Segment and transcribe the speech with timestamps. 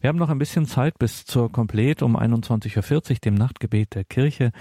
[0.00, 4.04] Wir haben noch ein bisschen Zeit bis zur Komplett um 21.40 Uhr, dem Nachtgebet der
[4.04, 4.52] Kirche.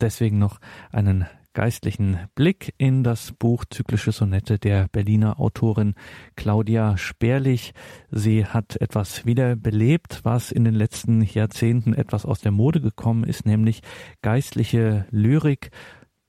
[0.00, 5.94] Deswegen noch einen geistlichen Blick in das Buch Zyklische Sonette der Berliner Autorin
[6.36, 7.74] Claudia Sperlich.
[8.10, 13.24] Sie hat etwas wieder belebt, was in den letzten Jahrzehnten etwas aus der Mode gekommen
[13.24, 13.82] ist, nämlich
[14.22, 15.70] geistliche Lyrik.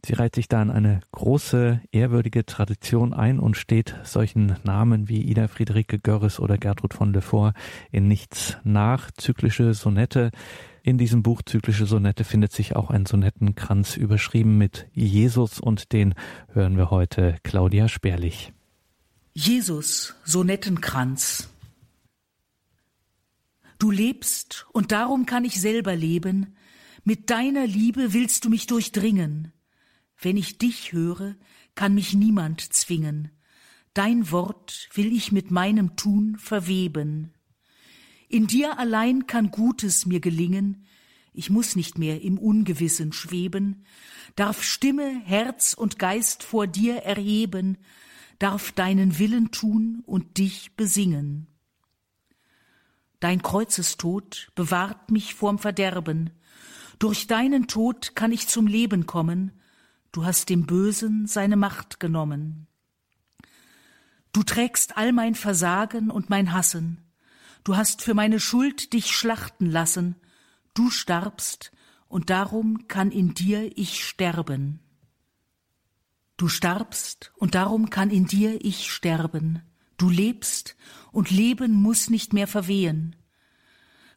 [0.06, 5.22] Sie reiht sich da in eine große, ehrwürdige Tradition ein und steht solchen Namen wie
[5.22, 7.56] Ida Friederike Görres oder Gertrud von Lefort
[7.92, 9.12] in nichts nach.
[9.12, 10.32] Zyklische Sonette
[10.84, 16.16] in diesem Buch Zyklische Sonette findet sich auch ein Sonettenkranz überschrieben mit Jesus und den
[16.54, 18.54] hören wir heute Claudia Sperlich.
[19.34, 21.50] Jesus, Sonettenkranz.
[23.78, 26.56] Du lebst und darum kann ich selber leben.
[27.04, 29.54] Mit deiner Liebe willst du mich durchdringen.
[30.22, 31.36] Wenn ich dich höre,
[31.76, 33.32] kann mich niemand zwingen.
[33.94, 37.34] Dein Wort will ich mit meinem Tun verweben.
[38.28, 40.86] In dir allein kann Gutes mir gelingen,
[41.32, 43.86] ich muss nicht mehr im Ungewissen schweben,
[44.36, 47.78] darf Stimme, Herz und Geist vor dir erheben,
[48.40, 51.48] darf deinen Willen tun und dich besingen.
[53.20, 56.32] Dein Kreuzestod bewahrt mich vorm Verderben,
[57.00, 59.59] durch deinen Tod kann ich zum Leben kommen,
[60.12, 62.68] du hast dem Bösen seine Macht genommen.
[64.32, 67.10] Du trägst all mein Versagen und mein Hassen,
[67.64, 70.16] Du hast für meine Schuld dich schlachten lassen,
[70.74, 71.72] du starbst,
[72.08, 74.80] und darum kann in dir ich sterben.
[76.38, 79.62] Du starbst, und darum kann in dir ich sterben.
[79.98, 80.78] Du lebst,
[81.12, 83.16] und Leben muss nicht mehr verwehen.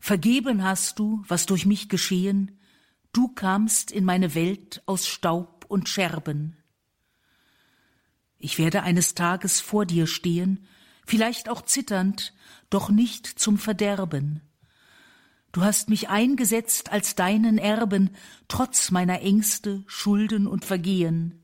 [0.01, 2.59] Vergeben hast du, was durch mich geschehen,
[3.13, 6.56] du kamst in meine Welt aus Staub und Scherben.
[8.39, 10.67] Ich werde eines Tages vor dir stehen,
[11.06, 12.34] vielleicht auch zitternd,
[12.70, 14.42] doch nicht zum Verderben.
[15.51, 18.11] Du hast mich eingesetzt als deinen Erben,
[18.48, 21.42] trotz meiner Ängste, Schulden und Vergehen.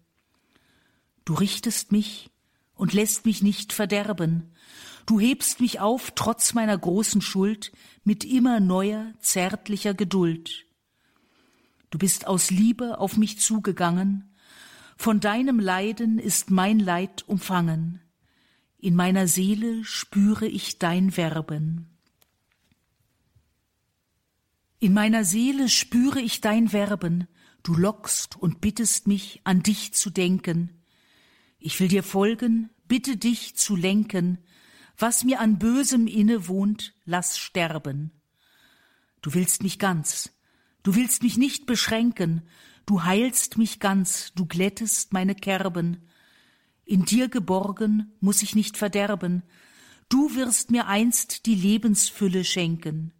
[1.25, 2.31] Du richtest mich
[2.75, 4.53] und lässt mich nicht verderben.
[5.07, 7.73] Du hebst mich auf, trotz meiner großen Schuld,
[8.05, 10.68] mit immer neuer, zärtlicher Geduld.
[11.91, 14.35] Du bist aus Liebe auf mich zugegangen,
[14.97, 18.01] von deinem Leiden ist mein Leid umfangen.
[18.79, 21.99] In meiner Seele spüre ich dein Werben.
[24.81, 27.29] In meiner Seele spüre ich dein Werben,
[27.63, 30.83] du lockst und bittest mich, an dich zu denken.
[31.59, 34.39] Ich will dir folgen, bitte dich zu lenken,
[34.97, 38.11] was mir an Bösem innewohnt, lass sterben.
[39.23, 40.31] Du willst mich ganz,
[40.89, 42.41] du willst mich nicht beschränken,
[42.87, 45.99] du heilst mich ganz, du glättest meine Kerben,
[46.87, 49.43] in dir geborgen muss ich nicht verderben,
[50.09, 53.13] du wirst mir einst die Lebensfülle schenken.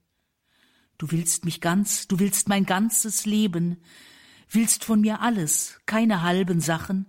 [0.97, 3.77] Du willst mich ganz, du willst mein ganzes Leben,
[4.49, 7.05] willst von mir alles, keine halben Sachen,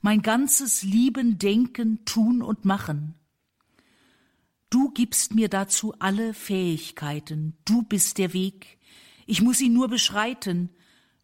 [0.00, 3.16] mein ganzes Lieben, Denken, Tun und Machen.
[4.70, 8.78] Du gibst mir dazu alle Fähigkeiten, du bist der Weg,
[9.26, 10.70] ich muss ihn nur beschreiten,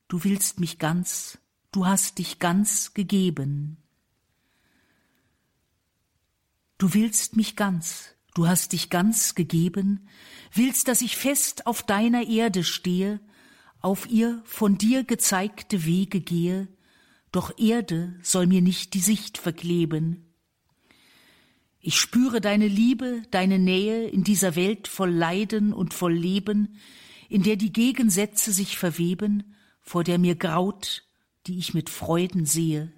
[0.08, 1.38] du willst mich ganz,
[1.72, 3.76] du hast dich ganz gegeben.
[6.78, 10.08] Du willst mich ganz, du hast dich ganz gegeben,
[10.54, 13.20] willst, dass ich fest auf deiner Erde stehe,
[13.80, 16.68] auf ihr von dir gezeigte Wege gehe,
[17.32, 20.34] doch Erde soll mir nicht die Sicht verkleben.
[21.80, 26.76] Ich spüre deine Liebe, deine Nähe in dieser Welt voll Leiden und voll Leben,
[27.30, 31.04] in der die Gegensätze sich verweben, vor der mir graut,
[31.46, 32.92] die ich mit Freuden sehe.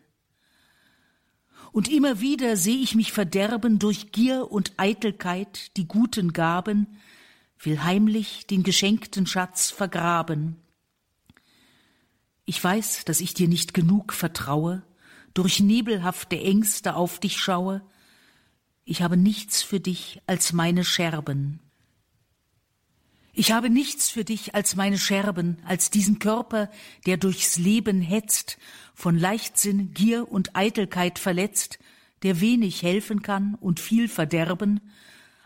[1.70, 6.86] Und immer wieder seh ich mich verderben durch Gier und Eitelkeit die guten Gaben,
[7.60, 10.56] will heimlich den geschenkten Schatz vergraben.
[12.44, 14.82] Ich weiß, dass ich dir nicht genug vertraue,
[15.34, 17.82] durch nebelhafte Ängste auf dich schaue,
[18.84, 21.60] ich habe nichts für dich als meine Scherben.
[23.34, 26.70] Ich habe nichts für dich als meine Scherben, als diesen Körper,
[27.06, 28.58] der durchs Leben hetzt,
[28.94, 31.78] von Leichtsinn, Gier und Eitelkeit verletzt,
[32.22, 34.80] der wenig helfen kann und viel verderben,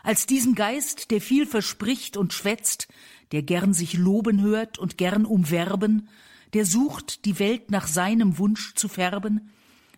[0.03, 2.89] als diesen Geist, der viel verspricht und schwätzt,
[3.31, 6.09] der gern sich loben hört und gern umwerben,
[6.53, 9.49] der sucht, die Welt nach seinem Wunsch zu färben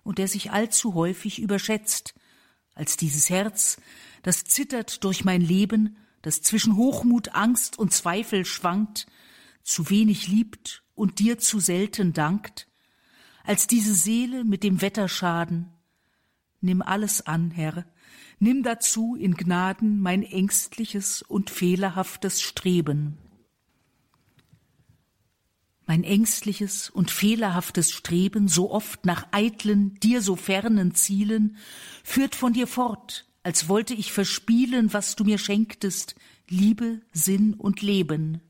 [0.03, 2.13] und der sich allzu häufig überschätzt,
[2.75, 3.77] als dieses Herz,
[4.21, 9.07] das zittert durch mein Leben, das zwischen Hochmut, Angst und Zweifel schwankt,
[9.63, 12.67] zu wenig liebt und dir zu selten dankt,
[13.43, 15.71] als diese Seele mit dem Wetterschaden.
[16.61, 17.85] Nimm alles an, Herr,
[18.39, 23.17] Nimm dazu in Gnaden mein ängstliches und fehlerhaftes Streben.
[25.85, 31.57] Mein ängstliches und fehlerhaftes Streben, so oft nach eitlen, dir so fernen Zielen,
[32.03, 36.15] führt von dir fort, als wollte ich verspielen, was du mir schenktest,
[36.49, 38.41] Liebe, Sinn und Leben.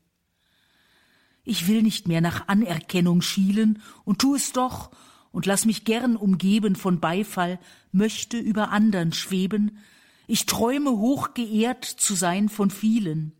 [1.44, 4.90] Ich will nicht mehr nach Anerkennung schielen und tu es doch
[5.32, 7.58] und lass mich gern umgeben von Beifall,
[7.92, 9.78] möchte über andern schweben,
[10.26, 13.32] ich träume hoch geehrt zu sein von vielen.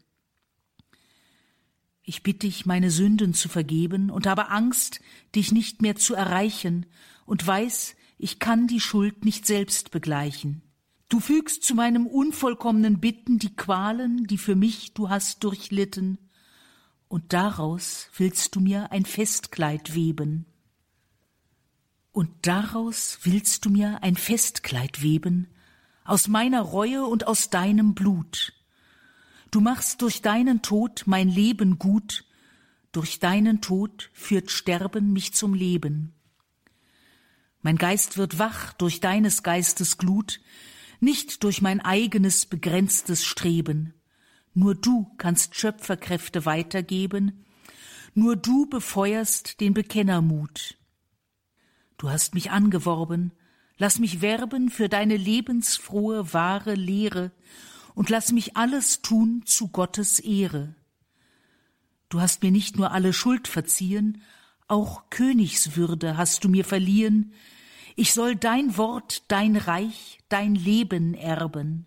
[2.03, 5.01] Ich bitte dich, meine Sünden zu vergeben und habe Angst,
[5.37, 6.87] dich nicht mehr zu erreichen
[7.27, 10.63] und weiß, ich kann die Schuld nicht selbst begleichen.
[11.11, 16.19] Du fügst zu meinem unvollkommenen Bitten die Qualen, die für mich du hast durchlitten,
[17.09, 20.47] und daraus willst du mir ein Festkleid weben.
[22.13, 25.49] Und daraus willst du mir ein Festkleid weben,
[26.05, 28.53] aus meiner Reue und aus deinem Blut.
[29.51, 32.25] Du machst durch deinen Tod mein Leben gut,
[32.93, 36.15] durch deinen Tod führt Sterben mich zum Leben.
[37.63, 40.41] Mein Geist wird wach durch deines Geistes Glut,
[41.01, 43.95] nicht durch mein eigenes begrenztes Streben.
[44.55, 47.45] Nur du kannst Schöpferkräfte weitergeben,
[48.15, 50.77] nur du befeuerst den Bekennermut.
[51.97, 53.33] Du hast mich angeworben,
[53.79, 57.33] lass mich werben für deine lebensfrohe, wahre Lehre
[57.95, 60.75] und lass mich alles tun zu Gottes Ehre.
[62.09, 64.23] Du hast mir nicht nur alle Schuld verziehen,
[64.67, 67.33] auch Königswürde hast du mir verliehen,
[68.01, 71.85] ich soll dein Wort, dein Reich, dein Leben erben.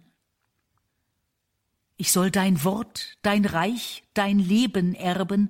[1.97, 5.49] Ich soll dein Wort, dein Reich, dein Leben erben,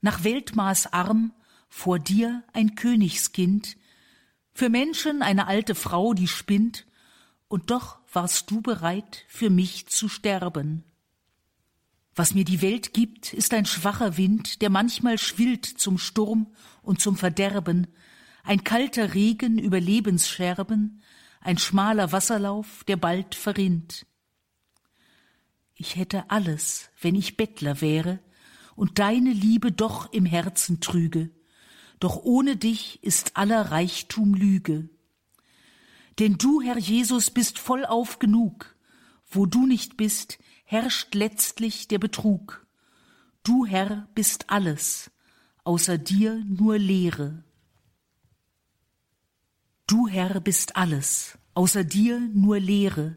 [0.00, 1.32] nach Weltmaß arm,
[1.68, 3.76] vor dir ein Königskind,
[4.54, 6.86] für Menschen eine alte Frau, die spinnt,
[7.48, 10.84] und doch warst du bereit, für mich zu sterben.
[12.14, 16.46] Was mir die Welt gibt, ist ein schwacher Wind, der manchmal schwillt zum Sturm
[16.82, 17.88] und zum Verderben,
[18.48, 21.02] ein kalter Regen über Lebensscherben,
[21.42, 24.06] ein schmaler Wasserlauf, der bald verrinnt.
[25.74, 28.20] Ich hätte alles, wenn ich Bettler wäre
[28.74, 31.30] und deine Liebe doch im Herzen trüge,
[32.00, 34.88] doch ohne dich ist aller Reichtum Lüge.
[36.18, 38.74] Denn du, Herr Jesus, bist vollauf genug,
[39.26, 42.66] wo du nicht bist, herrscht letztlich der Betrug.
[43.42, 45.10] Du, Herr, bist alles,
[45.64, 47.44] außer dir nur Leere.
[49.88, 53.16] Du, Herr, bist alles, außer dir nur Leere.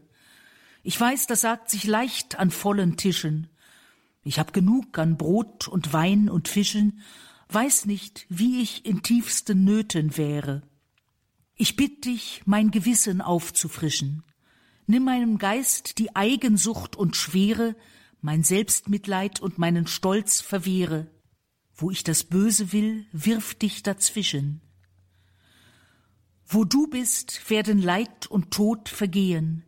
[0.82, 3.48] Ich weiß, das sagt sich leicht an vollen Tischen.
[4.24, 7.02] Ich hab genug an Brot und Wein und Fischen,
[7.50, 10.62] weiß nicht, wie ich in tiefsten Nöten wäre.
[11.56, 14.22] Ich bitt dich, mein Gewissen aufzufrischen.
[14.86, 17.76] Nimm meinem Geist die Eigensucht und Schwere,
[18.22, 21.10] mein Selbstmitleid und meinen Stolz verwehre.
[21.74, 24.62] Wo ich das Böse will, wirf dich dazwischen.
[26.54, 29.64] Wo du bist, werden Leid und Tod vergehen.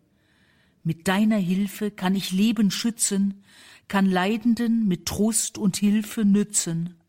[0.83, 3.43] Mit deiner Hilfe kann ich Leben schützen,
[3.89, 7.01] kann Leidenden mit Trost und Hilfe nützen.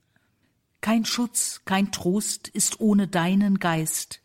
[0.80, 4.22] Kein Schutz, kein Trost ist ohne deinen Geist.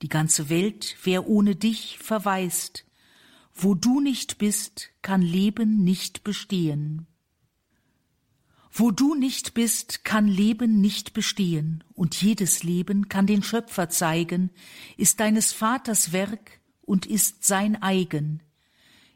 [0.00, 2.86] Die ganze Welt wär ohne dich verwaist.
[3.52, 7.06] Wo du nicht bist, kann Leben nicht bestehen.
[8.72, 14.50] Wo du nicht bist, kann Leben nicht bestehen, und jedes Leben kann den Schöpfer zeigen,
[14.96, 18.42] ist deines Vaters Werk und ist sein eigen.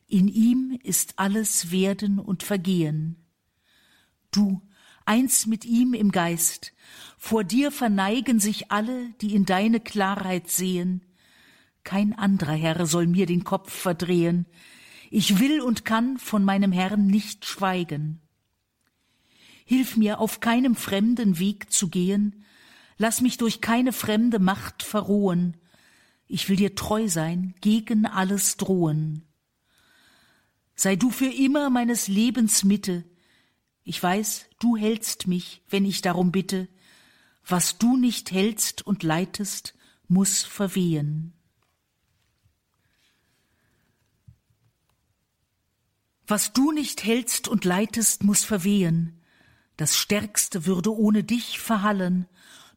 [0.06, 3.16] In ihm ist alles Werden und Vergehen.
[4.30, 4.62] Du,
[5.04, 6.72] eins mit ihm im Geist.
[7.18, 11.02] Vor dir verneigen sich alle, die in deine Klarheit sehen.
[11.84, 14.46] Kein anderer Herr soll mir den Kopf verdrehen.
[15.10, 18.21] Ich will und kann von meinem Herrn nicht schweigen.
[19.72, 22.44] Hilf mir, auf keinem fremden Weg zu gehen.
[22.98, 25.56] Lass mich durch keine fremde Macht verrohen.
[26.26, 29.22] Ich will dir treu sein, gegen alles drohen.
[30.74, 33.06] Sei du für immer meines Lebens Mitte,
[33.82, 36.68] ich weiß, du hältst mich, wenn ich darum bitte.
[37.42, 39.74] Was du nicht hältst und leitest,
[40.06, 41.32] muss verwehen.
[46.26, 49.18] Was du nicht hältst und leitest, muss verwehen.
[49.76, 52.26] Das Stärkste würde ohne dich verhallen,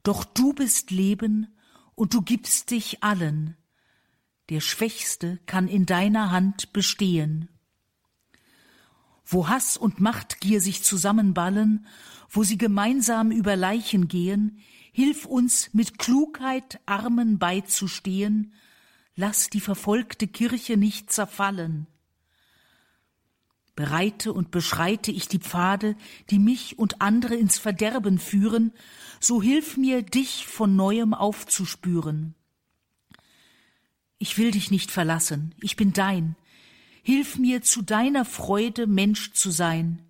[0.04, 1.56] doch du bist Leben
[1.96, 3.58] und du gibst dich allen.
[4.50, 7.50] Der Schwächste kann in deiner Hand bestehen
[9.26, 11.88] wo Hass und Machtgier sich zusammenballen,
[12.30, 14.60] wo sie gemeinsam über Leichen gehen,
[14.92, 18.54] hilf uns mit Klugheit Armen beizustehen,
[19.18, 21.88] Lass die verfolgte Kirche nicht zerfallen.
[23.76, 25.96] Bereite und beschreite ich die Pfade,
[26.30, 28.72] die mich und andere ins Verderben führen,
[29.20, 32.36] so hilf mir, dich von neuem aufzuspüren.
[34.18, 36.36] Ich will dich nicht verlassen, ich bin dein.
[37.04, 40.02] Hilf mir, zu deiner Freude Mensch zu sein.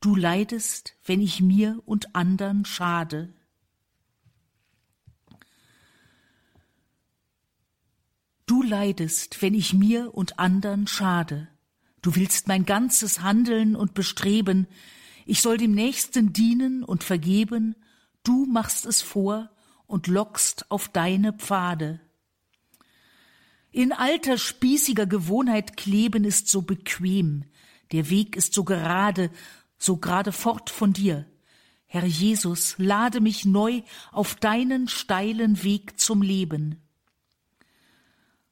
[0.00, 3.34] Du leidest, wenn ich mir und andern schade.
[8.46, 11.48] Du leidest, wenn ich mir und andern schade.
[12.06, 14.68] Du willst mein ganzes Handeln und Bestreben,
[15.24, 17.74] ich soll dem Nächsten dienen und vergeben,
[18.22, 19.50] du machst es vor
[19.88, 21.98] und lockst auf deine Pfade.
[23.72, 27.44] In alter spießiger Gewohnheit kleben ist so bequem,
[27.90, 29.32] der Weg ist so gerade,
[29.76, 31.26] so gerade fort von dir.
[31.86, 33.82] Herr Jesus, lade mich neu
[34.12, 36.80] auf deinen steilen Weg zum Leben.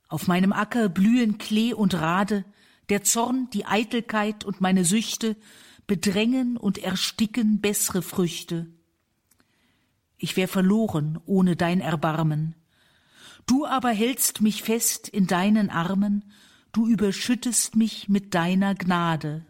[0.09, 2.45] Auf meinem Acker blühen Klee und Rade,
[2.89, 5.37] der Zorn, die Eitelkeit und meine Süchte
[5.87, 8.67] bedrängen und ersticken bessere Früchte.
[10.17, 12.55] Ich wär verloren ohne dein Erbarmen.
[13.47, 16.25] Du aber hältst mich fest in deinen Armen,
[16.73, 19.45] du überschüttest mich mit deiner Gnade.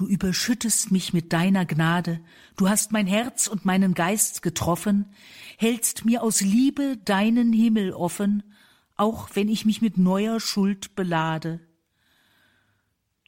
[0.00, 2.24] Du überschüttest mich mit deiner Gnade,
[2.56, 5.04] du hast mein Herz und meinen Geist getroffen,
[5.58, 8.42] hältst mir aus Liebe deinen Himmel offen,
[8.96, 11.60] auch wenn ich mich mit neuer Schuld belade.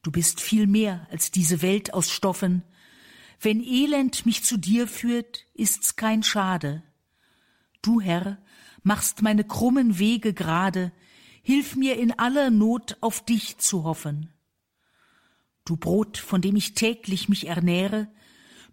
[0.02, 2.62] Du bist viel mehr als diese Welt aus Stoffen,
[3.38, 6.83] wenn Elend mich zu dir führt, ist's kein Schade.
[7.83, 8.38] Du, Herr,
[8.83, 10.91] machst meine krummen Wege gerade,
[11.43, 14.33] hilf mir in aller Not auf dich zu hoffen.
[15.64, 18.09] Du Brot, von dem ich täglich mich ernähre,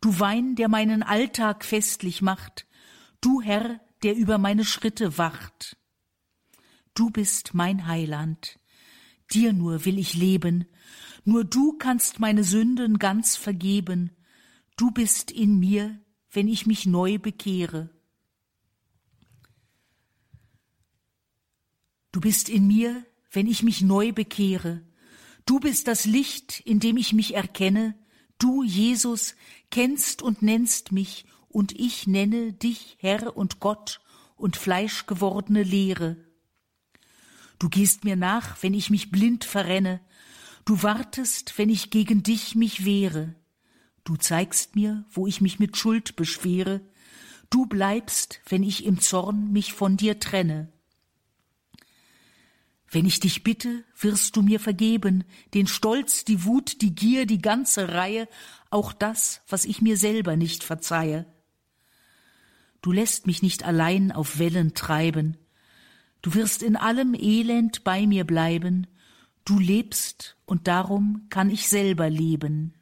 [0.02, 2.66] du Wein, der meinen Alltag festlich macht,
[3.22, 5.78] du Herr, der über meine Schritte wacht.
[6.96, 8.60] Du bist mein Heiland,
[9.32, 10.66] dir nur will ich leben,
[11.24, 14.12] nur du kannst meine Sünden ganz vergeben,
[14.78, 16.00] du bist in mir,
[16.32, 17.90] wenn ich mich neu bekehre.
[22.12, 24.82] Du bist in mir, wenn ich mich neu bekehre,
[25.46, 27.96] Du bist das Licht, in dem ich mich erkenne.
[28.38, 29.36] Du, Jesus,
[29.72, 34.02] kennst und nennst mich, und ich nenne dich Herr und Gott
[34.36, 36.18] und fleischgewordene Lehre.
[37.58, 40.00] Du gehst mir nach, wenn ich mich blind verrenne.
[40.64, 43.36] Du wartest, wenn ich gegen dich mich wehre.
[44.06, 46.82] Du zeigst mir, wo ich mich mit Schuld beschwere.
[47.50, 50.72] Du bleibst, wenn ich im Zorn mich von dir trenne.
[52.92, 57.42] Wenn ich dich bitte, wirst du mir vergeben, den Stolz, die Wut, die Gier, die
[57.42, 58.28] ganze Reihe,
[58.72, 61.26] auch das, was ich mir selber nicht verzeihe.
[62.82, 65.38] Du lässt mich nicht allein auf Wellen treiben,
[66.22, 68.88] du wirst in allem Elend bei mir bleiben,
[69.46, 72.74] du lebst, und darum kann ich selber leben.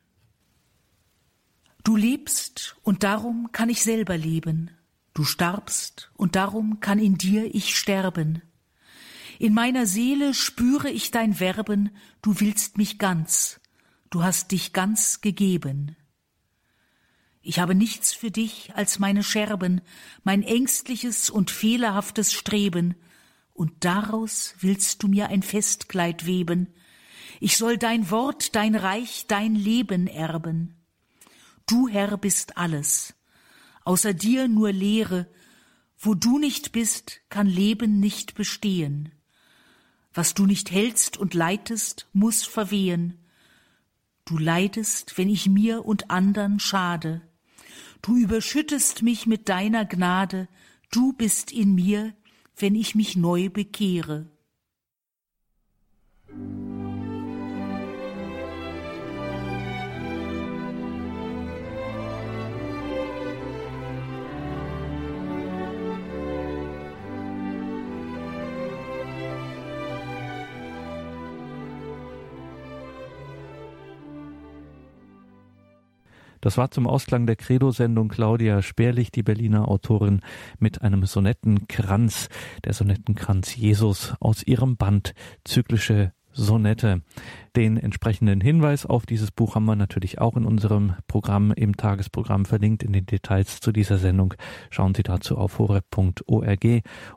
[1.84, 4.72] Du lebst, und darum kann ich selber leben,
[5.14, 8.42] du starbst, und darum kann in dir ich sterben.
[9.40, 11.92] In meiner Seele spüre ich dein Werben,
[12.22, 13.60] du willst mich ganz,
[14.10, 15.96] du hast dich ganz gegeben.
[17.42, 19.82] Ich habe nichts für dich als meine Scherben,
[20.24, 22.96] mein ängstliches und fehlerhaftes Streben,
[23.54, 26.74] und daraus willst du mir ein Festkleid weben.
[27.40, 30.76] Ich soll dein Wort, dein Reich, dein Leben erben.
[31.66, 33.16] Du, Herr, bist alles.
[33.84, 35.28] Außer dir nur Leere.
[35.98, 39.12] Wo du nicht bist, kann Leben nicht bestehen.
[40.18, 43.20] Was du nicht hältst und leitest, muss verwehen.
[44.26, 47.22] Du leidest, wenn ich mir und andern schade.
[48.02, 50.48] Du überschüttest mich mit deiner Gnade,
[50.90, 52.16] du bist in mir,
[52.56, 54.26] wenn ich mich neu bekehre.
[76.48, 80.22] Das war zum Ausklang der Credo-Sendung Claudia Sperlich, die Berliner Autorin,
[80.60, 82.30] mit einem Sonettenkranz,
[82.64, 85.14] der Sonettenkranz Jesus aus ihrem Band
[85.44, 87.02] Zyklische Sonette.
[87.58, 92.46] Den entsprechenden Hinweis auf dieses Buch haben wir natürlich auch in unserem Programm, im Tagesprogramm
[92.46, 94.34] verlinkt in den Details zu dieser Sendung.
[94.70, 96.66] Schauen Sie dazu auf horeb.org.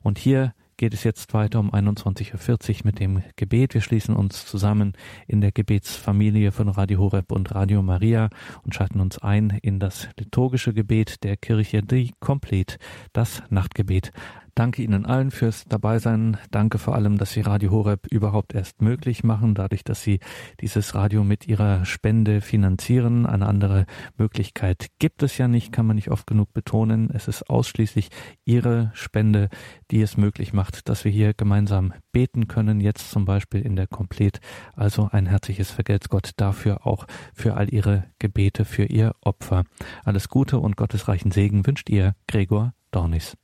[0.02, 3.74] Und hier geht es jetzt weiter um 21.40 Uhr mit dem Gebet.
[3.74, 4.94] Wir schließen uns zusammen
[5.26, 8.30] in der Gebetsfamilie von Radio Horeb und Radio Maria
[8.64, 12.78] und schalten uns ein in das liturgische Gebet der Kirche, die Komplett,
[13.12, 14.10] das Nachtgebet.
[14.54, 16.36] Danke Ihnen allen fürs Dabeisein.
[16.50, 20.20] Danke vor allem, dass Sie Radio Horeb überhaupt erst möglich machen, dadurch, dass Sie
[20.60, 23.26] dieses Radio mit Ihrer Spende finanzieren.
[23.26, 27.10] Eine andere Möglichkeit gibt es ja nicht, kann man nicht oft genug betonen.
[27.12, 28.08] Es ist ausschließlich
[28.44, 29.48] Ihre Spende,
[29.90, 33.86] die es möglich macht, dass wir hier gemeinsam beten können, jetzt zum Beispiel in der
[33.86, 34.40] Komplett.
[34.74, 39.64] Also ein herzliches Vergelt's Gott dafür, auch für all Ihre Gebete, für Ihr Opfer.
[40.04, 43.36] Alles Gute und gottesreichen Segen wünscht Ihr Gregor Dornis.